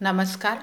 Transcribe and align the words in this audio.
नमस्कार. 0.00 0.58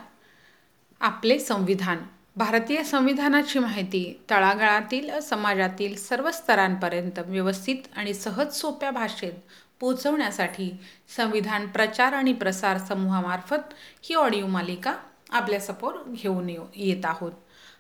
आपले 1.02 1.40
संविधान. 1.40 1.98
भारतीय 2.36 2.84
संविधानाची 2.84 3.60
माहिती 3.60 4.22
तळागाळातील 4.30 5.20
समाजातील 5.20 5.98
सर्व 5.98 6.32
स्तरांपर्यंत 6.32 7.20
व्यवस्थित 7.20 7.76
आणि 7.96 8.14
सहज 8.14 8.54
सोप्या 8.54 8.92
भाषेत 8.92 9.34
पोचवण्यासाठी 9.80 10.78
संविधान 11.18 11.68
प्रचार 11.68 12.14
आणि 12.14 12.34
प्रसार 12.34 12.78
समूहामार्फत 12.78 13.74
ही 14.04 14.16
ऑडिओ 14.16 14.48
मालिका 14.48 14.96
आपल्यासमोर 15.30 15.94
घेऊन 16.08 16.50
येत 16.76 17.06
आहोत. 17.06 17.32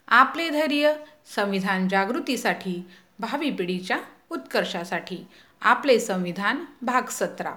आपले 0.07 0.49
धैर्य 0.49 0.93
संविधान 1.35 1.87
जागृतीसाठी 1.87 2.87
भावी 3.19 3.49
पिढीच्या 3.49 3.97
उत्कर्षासाठी. 4.29 5.17
आपले 5.61 5.99
संविधान 5.99 6.65
भाग 6.81 7.01
सतरा. 7.09 7.51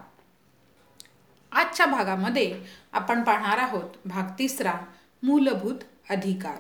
आजच्या 1.53 1.87
भागामध्ये 1.87 2.53
आपण 2.93 3.23
पाहणार 3.23 3.59
आहोत 3.59 3.97
भाग 4.05 4.31
तिसरा 4.39 4.73
मूलभूत 5.23 5.85
अधिकार. 6.11 6.57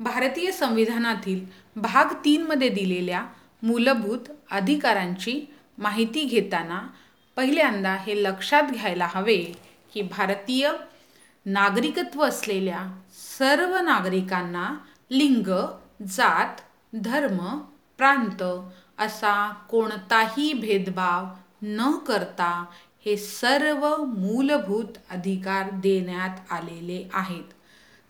भारतीय 0.00 0.50
संविधानातील 0.52 1.44
भाग 1.76 2.12
तीनमध्ये 2.24 2.68
दिलेल्या 2.68 3.22
मूलभूत 3.62 4.30
अधिकारांची 4.50 5.40
माहिती 5.78 6.24
घेताना 6.24 6.80
पहिल्यांदा 7.36 7.94
हे 8.00 8.22
लक्षात 8.22 8.70
घ्यायला 8.72 9.08
हवे 9.14 9.36
की 9.92 10.02
भारतीय 10.02 10.70
नागरिकत्व 11.46 12.24
असलेल्या 12.24 12.86
सर्व 13.38 13.76
नागरिकांना 13.76 14.68
लिंग 15.10 15.50
जात 16.08 16.60
धर्म 16.94 17.38
प्रांत 17.98 18.42
असा 18.98 19.34
कोणताही 19.70 20.52
भेदभाव 20.52 21.26
न 21.62 21.90
करता 22.06 22.64
हे 23.06 23.16
सर्व 23.16 23.96
मूलभूत 24.04 24.98
अधिकार 25.10 25.70
देण्यात 25.70 26.52
आलेले 26.52 27.08
आहेत. 27.12 27.44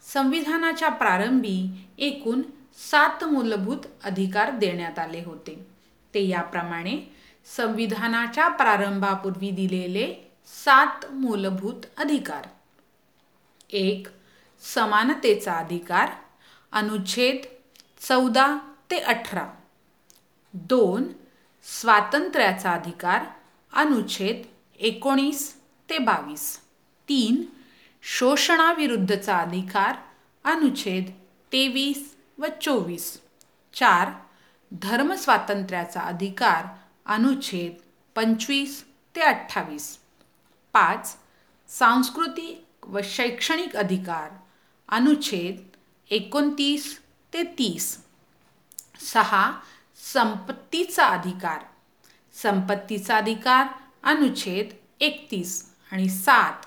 संविधानाच्या 0.02 0.88
प्रारंभी 0.88 1.68
एकूण 1.98 2.42
सात 2.90 3.24
मूलभूत 3.24 3.76
अधिकार 4.04 4.50
देण्यात 4.50 4.98
आले 4.98 5.22
होते. 5.26 5.66
ते 6.14 6.28
याप्रमाणे 6.28 7.16
संविधानाच्या 7.56 8.48
प्रारंभापूर्वी 8.48 9.50
दिलेले 9.50 10.32
सात 10.46 11.12
मूलभूत 11.12 11.82
अधिकार. 11.96 12.48
एक 13.70 14.06
समानतेचा 14.60 15.52
अधिकार. 15.52 16.08
अनुच्छेद 16.72 17.36
चौदा 18.08 18.58
ते 18.90 18.98
अठरा. 18.98 19.48
दोन 20.54 21.04
स्वातंत्र्याचा 21.62 22.72
अधिकार. 22.72 23.24
अनुच्छेद 23.72 24.55
एकोणीस 24.80 25.54
ते 25.90 25.98
बावीस. 25.98 26.58
तीन 27.08 27.44
शोषणाविरुद्धचा 28.02 29.38
अधिकार 29.38 29.94
अनुच्छेद 30.44 31.10
तेवीस 31.52 32.16
व 32.38 32.46
चोवीस. 32.62 33.20
चार 33.74 34.10
धर्मस्वातंत्र्याचा 34.72 36.00
अधिकार 36.00 36.64
अनुच्छेद 37.06 37.74
पंचवीस 38.14 38.84
ते 39.16 39.20
अठ्ठावीस. 39.20 39.98
पाच 40.72 41.16
सांस्कृतिक 41.68 42.86
व 42.86 43.00
शैक्षणिक 43.04 43.76
अधिकार 43.76 44.30
अनुच्छेद 44.88 45.76
एकोणतीस 46.10 47.00
ते 47.32 47.42
तीस. 47.42 47.98
सहा 49.00 49.52
संपत्तीचा 50.12 51.06
अधिकार. 51.06 51.58
संपत्तीचा 52.34 53.16
अधिकार 53.16 53.66
अनुच्छेद 54.04 54.72
एकतीस 55.00 55.62
आणि 55.92 56.08
सात. 56.08 56.66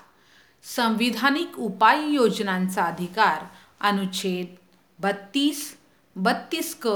संविधानिक 0.64 1.58
उपाययोजनांचा 1.58 2.82
अधिकार 2.84 3.44
अनुच्छेद 3.88 4.54
बत्तीस 4.98 5.62
बत्तीस 6.16 6.74
क 6.82 6.88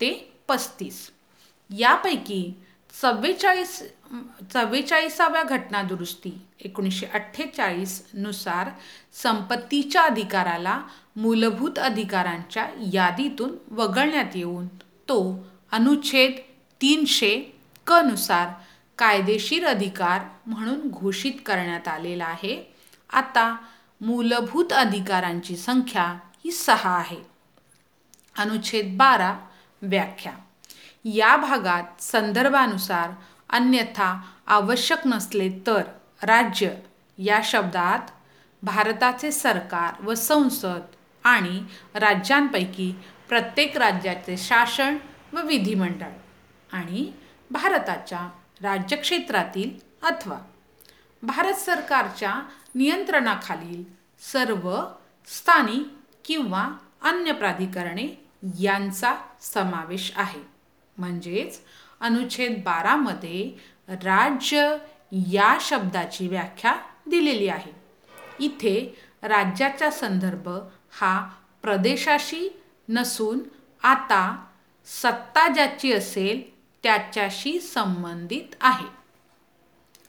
ते 0.00 0.10
पस्तीस. 0.48 1.10
यापैकी 1.70 2.42
चव्वेचाळीस 3.00 3.82
चव्वेचाळीसाव्या 4.52 5.42
घटनादुरुस्ती 5.42 6.32
एकोणीसशे 6.60 7.06
अठ्ठेचाळीसनुसार 7.06 8.68
संपत्तीच्या 9.22 10.02
अधिकाराला 10.02 10.80
मूलभूत 11.16 11.78
अधिकारांच्या 11.78 12.66
यादीतून 12.92 13.56
वगळण्यात 13.70 14.36
येऊन 14.36 14.66
तो 15.08 15.20
अनुच्छेद 15.72 16.38
तीनशे 16.80 17.36
कनुसार 17.86 18.04
नुसार 18.06 18.48
कायदेशीर 19.00 19.66
अधिकार 19.66 20.20
म्हणून 20.46 20.80
घोषित 20.88 21.32
करण्यात 21.46 21.88
आलेला 21.88 22.24
आहे. 22.24 22.74
आता 23.12 23.56
मूलभूत 24.00 24.72
अधिकारांची 24.72 25.56
संख्या 25.56 26.04
ही 26.44 26.50
सहा 26.50 26.96
आहे. 26.96 27.16
अनुच्छेद 28.38 28.96
बारा 28.96 29.38
व्याख्या. 29.82 30.32
या 31.04 31.36
भागात 31.36 32.02
संदर्भानुसार 32.02 33.10
अन्यथा 33.50 34.20
आवश्यक 34.46 34.98
नसले 35.06 35.48
तर 35.66 35.82
राज्य 36.22 36.70
या 37.18 37.40
शब्दात 37.44 38.10
भारताचे 38.62 39.32
सरकार 39.32 40.02
व 40.02 40.14
संसद 40.14 40.80
आणि 41.24 41.60
राज्यांपैकी 41.94 42.94
प्रत्येक 43.28 43.76
राज्याचे 43.76 44.36
शासन 44.36 44.96
व 45.32 45.40
विधिमंडळ 45.46 46.12
आणि 46.72 47.12
भारताच्या 47.50 48.28
राज्यक्षेत्रातील 48.62 49.70
अथवा 50.02 50.38
भारत 51.22 51.54
सरकारच्या 51.54 52.34
नियंत्रणाखालील 52.74 53.84
सर्व 54.32 54.80
स्थानिक 55.26 55.86
किंवा 56.24 56.68
अन्य 57.02 57.32
प्राधिकरणे 57.32 58.28
यांचा 58.60 59.14
समावेश 59.40 60.12
आहे. 60.16 60.40
म्हणजेच 60.98 61.60
अनुच्छेद 62.00 62.62
बारामध्ये 62.64 63.52
राज्य 63.88 64.76
या 65.10 65.58
शब्दाची 65.60 66.28
व्याख्या 66.28 66.74
दिलेली 67.06 67.48
आहे. 67.48 67.72
इथे 68.40 68.98
राज्याचा 69.22 69.90
संदर्भ 69.90 70.48
हा 70.92 71.30
प्रदेशाशी 71.62 72.60
नसून 72.88 73.40
आता 73.82 74.44
सत्ता 74.86 75.48
ज्याची 75.48 75.92
असेल 75.92 76.59
त्याच्याशी 76.82 77.60
संबंधित 77.60 78.54
आहे. 78.60 78.86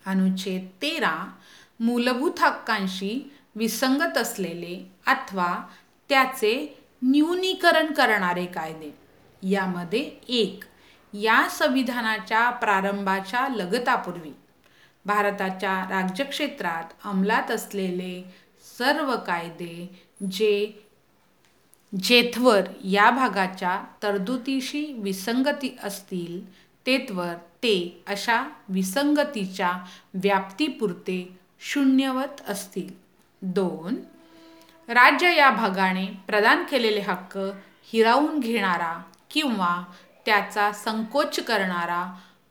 अनुच्छेद 0.06 0.68
तेरा 0.82 1.32
मूलभूत 1.80 2.40
हक्कांशी 2.40 3.32
विसंगत 3.56 4.18
असलेले 4.18 4.92
अथवा 5.08 5.68
त्याचे 6.10 6.80
न्यूनीकरण 7.02 7.94
करणारे 7.94 8.46
कायदे. 8.46 8.98
यामध्ये 9.44 10.00
एक 10.28 10.64
या 11.14 11.48
संविधानाच्या 11.50 12.50
प्रारंभाच्या 12.50 13.48
लगतापूर्वी 13.48 14.32
भारताच्या 15.06 15.84
राज्यक्षेत्रात 15.90 16.84
अंमलात 17.06 17.52
असलेले 17.52 18.34
सर्व 18.78 19.16
कायदे 19.16 20.06
जे 20.32 20.81
जेथवर 21.94 22.62
या 22.84 23.10
भागाच्या 23.12 23.84
तरतुदीशी 24.04 24.86
विसंगती 24.98 25.76
असतील 25.84 26.54
तेथवर 26.86 27.34
ते 27.64 28.04
अशा 28.08 28.44
विसंगतीच्या 28.70 29.72
व्याप्तीपुरते 30.14 31.38
शून्यवत 31.60 32.42
असतील. 32.48 32.90
दोन 33.42 33.96
राज्य 34.90 35.36
या 35.36 35.50
भागाने 35.50 36.06
प्रदान 36.28 36.64
केलेले 36.64 37.00
हक्क 37.00 37.38
हिरावून 37.84 38.40
घेणारा 38.40 38.94
किंवा 39.32 39.84
त्याचा 40.26 40.72
संकोच 40.72 41.40
करणारा 41.40 42.04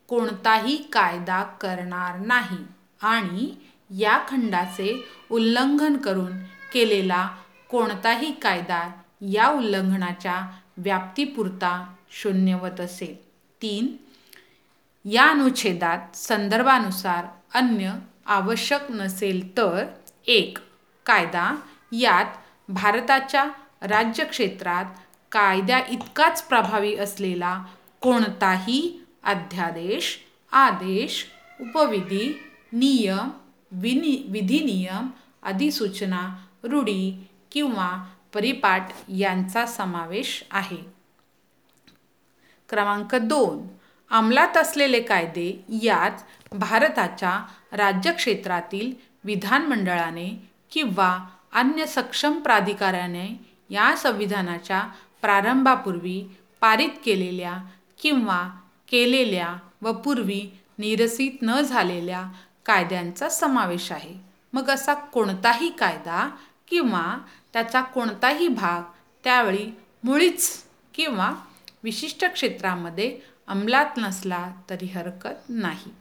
कोणताही 0.09 0.77
कायदा 0.93 1.43
करणार 1.43 2.19
नाही 2.19 2.59
आणि 3.03 3.55
या 4.03 4.19
खंडाचे 4.29 4.95
उल्लंघन 5.31 5.97
करून 5.97 6.39
केलेला 6.73 7.29
कोणताही 7.71 8.33
कायदा 8.33 8.91
या 9.21 9.49
उल्लंघनाच्या 9.49 10.41
व्याप्तीपुरता 10.77 11.73
शून्यवत 12.11 12.81
असेल. 12.81 13.15
तीन 13.63 13.97
या 15.05 15.25
अनुच्छेदात 15.25 16.17
संदर्भानुसार 16.17 17.27
अन्य 17.55 17.93
आवश्यक 18.27 18.91
नसेल 18.91 19.57
तर 19.57 19.85
एक 20.27 20.59
कायदा 21.07 21.55
यात 21.93 22.37
भारताच्या 22.69 23.45
राज्यक्षेत्रात 23.83 24.85
कायद्या 25.33 25.81
इतकाच 25.91 26.43
प्रभावी 26.43 26.95
असलेला 26.97 27.65
कोणताही 28.01 28.81
अध्यादेश 29.25 30.17
आदेश 30.53 31.25
उपविधी 31.61 32.33
नियम 32.73 33.31
विनी 33.73 34.17
विधिनियम 34.29 35.09
अधिसूचना 35.43 36.23
रूढी 36.65 37.27
किंवा 37.53 37.91
परिपाठ 38.33 38.93
यांचा 39.09 39.67
समावेश 39.67 40.45
आहे. 40.51 40.77
क्रमांक 42.69 43.15
दोन. 43.15 43.67
अंमलात 44.11 44.57
असलेले 44.57 45.01
कायदे 45.01 45.65
यात 45.69 46.55
भारताच्या 46.55 47.45
राज्यक्षेत्रातील 47.73 48.93
विधानमंडळाने 49.25 50.51
किंवा 50.71 51.19
अन्य 51.53 51.87
सक्षम 51.87 52.41
प्राधिकाऱ्याने 52.41 53.29
या 53.71 53.97
संविधानाच्या 53.97 54.83
प्रारंभापूर्वी 55.23 56.37
पारित 56.61 56.89
केलेल्या 57.05 57.59
किंवा 58.03 58.51
केलेल्या 58.89 59.57
व 59.83 59.93
पूर्वी 59.93 60.59
निरसित 60.79 61.31
न 61.43 61.61
झालेल्या 61.61 62.29
कायद्यांचा 62.67 63.29
समावेश 63.29 63.93
आहे. 63.93 64.15
मग 64.53 64.71
असा 64.71 64.95
कोणताही 64.95 65.71
कायदा 65.71 66.31
किंवा 66.71 67.19
त्याचा 67.53 67.81
कोणताही 67.81 68.49
भाग 68.49 68.83
त्यावेळी 69.25 69.71
मुळीच 70.05 70.65
किंवा 70.95 71.33
विशिष्ट 71.83 72.25
क्षेत्रामध्ये 72.25 73.19
अंमलात 73.47 73.87
नसला 73.97 74.53
तरी 74.71 74.87
हरकत 74.87 75.49
नाही. 75.49 75.93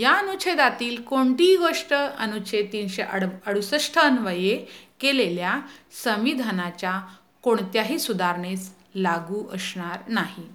या 0.00 0.12
अनुच्छेदातील 0.12 1.02
कोणतीही 1.02 1.56
गोष्ट 1.56 1.94
अनुच्छेद 1.94 2.66
तीनशे 2.72 3.02
अड 3.02 3.24
अडुसष्ट 3.46 3.98
अन्वये 3.98 4.66
केलेल्या 5.00 5.60
संविधानाच्या 6.04 7.00
कोणत्याही 7.42 7.98
सुधारणेस 7.98 8.74
लागू 8.94 9.48
असणार 9.52 9.98
नाही. 10.08 10.48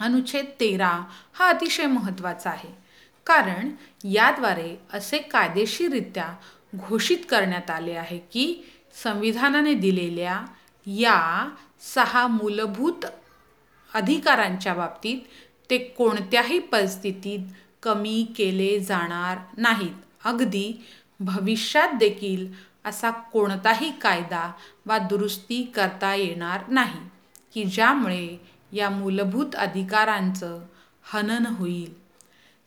अनुच्छेद 0.00 0.44
तेरा 0.60 1.00
हा 1.32 1.48
अतिशय 1.48 1.86
महत्त्वाचा 1.86 2.50
आहे. 2.50 2.70
कारण 3.26 3.70
याद्वारे 4.04 4.76
असे 4.92 5.18
कायदेशीररित्या 5.18 6.34
घोषित 6.76 7.18
करण्यात 7.28 7.70
आले 7.70 7.92
आहे 7.92 8.18
की 8.18 8.64
संविधानाने 9.02 9.74
दिलेल्या 9.74 10.44
या 10.86 11.48
सहा 11.94 12.26
मूलभूत 12.26 13.06
अधिकारांच्या 13.94 14.74
बाबतीत 14.74 15.18
ते 15.70 15.78
कोणत्याही 15.78 16.58
परिस्थितीत 16.58 17.40
कमी 17.82 18.32
केले 18.36 18.80
जाणार 18.80 19.38
नाहीत. 19.56 19.94
अगदी 20.24 20.84
भविष्यात 21.20 21.88
देखील 21.88 22.46
असा 22.84 23.10
कोणताही 23.10 23.90
कायदा 24.00 24.52
वा 24.86 24.98
दुरुस्ती 24.98 25.62
करता 25.62 26.14
येणार 26.14 26.68
नाही 26.68 27.00
की 27.54 27.64
ज्यामुळे 27.64 28.40
या 28.72 28.90
मूलभूत 28.90 29.54
अधिकारांचं 29.54 30.58
हनन 31.02 31.46
होईल. 31.46 31.92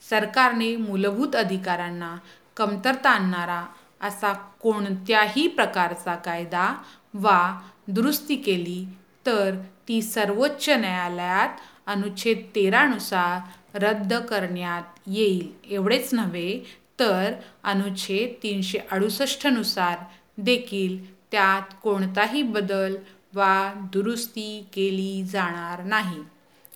सरकारने 0.10 0.76
मूलभूत 0.76 1.36
अधिकारांना 1.36 2.18
कमतरता 2.58 3.10
आणणारा 3.10 3.66
असा 4.02 4.34
कोणत्याही 4.34 5.48
प्रकारचा 5.48 6.16
कायदा 6.16 6.84
वा 7.14 7.60
दुरुस्ती 7.88 8.36
केली 8.36 8.86
तर 9.26 9.56
ती 9.88 10.02
सर्वोच्च 10.02 10.70
न्यायालयात 10.70 11.50
अनुच्छेद 11.88 12.38
तेरानुसार 12.56 13.40
रद्द 13.78 14.14
करण्यात 14.14 15.00
येईल. 15.08 15.52
एवढेच 15.70 16.14
नव्हे 16.14 16.78
तर 17.00 17.34
अनुच्छेद 17.64 18.44
तीनशे 18.44 18.80
अडुसष्टनुसार 18.92 19.98
देखील 20.38 21.18
त्यात 21.32 21.74
कोणताही 21.84 22.44
बदल 22.44 22.96
वा 23.34 23.74
दुरुस्ती 23.94 24.68
केली 24.74 25.24
जाणार 25.24 25.84
नाही. 25.84 26.20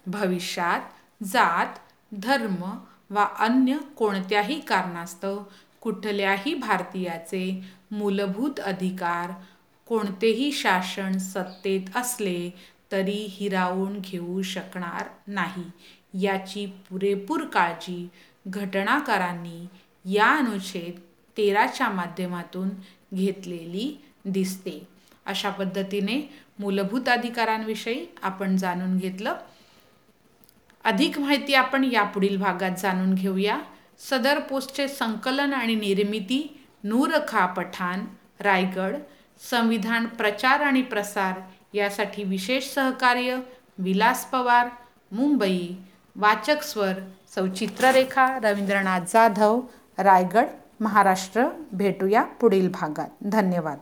भविष्यात 0.08 0.80
जात 1.24 1.80
धर्म 2.24 2.64
वा 3.10 3.28
अन्य 3.40 3.78
कोणत्याही 3.96 4.60
कारणास्तव 4.60 5.44
कुठल्याही 5.82 6.54
भारतीयाचे 6.54 7.64
मूलभूत 7.92 8.60
अधिकार 8.60 9.32
कोणतेही 9.86 10.52
शासन 10.52 11.18
सत्तेत 11.18 11.98
असले 11.98 12.50
तरी 12.92 13.28
हिरावून 13.30 14.00
घेऊ 14.00 14.42
शकणार 14.42 15.08
नाही. 15.28 15.64
याची 16.26 16.66
पुरेपूर 16.66 17.46
काळजी 17.46 18.10
घटनाकारांनी 18.48 19.68
या 20.14 20.28
अनुच्छेद 20.28 21.00
तेराच्या 21.38 21.90
माध्यमातून 21.90 22.70
घेतलेली 23.14 24.04
दिसते. 24.26 24.88
अशा 25.26 25.50
पद्धतीने 25.50 26.30
मूलभूत 26.60 27.10
अधिकारांविषयी 27.10 28.06
आपण 28.24 28.58
जाणून 28.58 28.98
घेतलं. 28.98 29.36
अधिक 30.84 31.20
माहिती 31.20 31.54
आपण 31.54 31.84
यापुढील 31.84 32.38
भागात 32.38 32.72
जाणून 32.78 33.14
घेऊया. 33.14 33.60
सदर 34.10 34.40
पोस्टचे 34.40 34.88
संकलन 34.88 35.54
आणि 35.54 35.76
निर्मिती 35.76 36.66
नूरखा 36.84 37.46
पठाण 37.46 38.00
रायगड 38.40 38.96
संविधान 39.50 40.06
प्रचार 40.06 40.62
आणि 40.62 40.82
प्रसार 40.82 41.40
यासाठी 41.74 42.24
विशेष 42.24 42.74
सहकार्य 42.74 43.40
विलास 43.78 44.26
पवार 44.26 44.68
मुंबई 45.12 45.76
वाचक 46.16 46.64
स्वर 46.64 46.94
सौचित्ररेखा 47.36 48.40
रवींद्रनाथ 48.44 49.00
जाधव 49.00 49.62
रायगड 49.98 50.46
महाराष्ट्र. 50.80 51.46
भेटूया 51.72 52.24
पुढील 52.24 52.70
भागात. 52.72 53.10
धन्यवाद. 53.24 53.78